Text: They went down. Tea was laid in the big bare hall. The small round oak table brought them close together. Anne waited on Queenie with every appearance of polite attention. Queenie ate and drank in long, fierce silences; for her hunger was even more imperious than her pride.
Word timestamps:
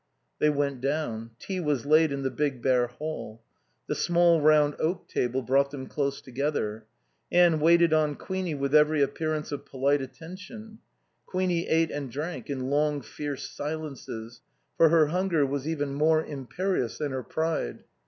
They 0.39 0.49
went 0.49 0.81
down. 0.81 1.29
Tea 1.37 1.59
was 1.59 1.85
laid 1.85 2.11
in 2.11 2.23
the 2.23 2.31
big 2.31 2.59
bare 2.59 2.87
hall. 2.87 3.43
The 3.85 3.93
small 3.93 4.41
round 4.41 4.75
oak 4.79 5.07
table 5.07 5.43
brought 5.43 5.69
them 5.69 5.85
close 5.85 6.21
together. 6.21 6.87
Anne 7.31 7.59
waited 7.59 7.93
on 7.93 8.15
Queenie 8.15 8.55
with 8.55 8.73
every 8.73 9.03
appearance 9.03 9.51
of 9.51 9.63
polite 9.67 10.01
attention. 10.01 10.79
Queenie 11.27 11.67
ate 11.67 11.91
and 11.91 12.09
drank 12.11 12.49
in 12.49 12.71
long, 12.71 13.03
fierce 13.03 13.47
silences; 13.47 14.41
for 14.75 14.89
her 14.89 15.05
hunger 15.09 15.45
was 15.45 15.67
even 15.67 15.93
more 15.93 16.25
imperious 16.25 16.97
than 16.97 17.11
her 17.11 17.21
pride. 17.21 17.83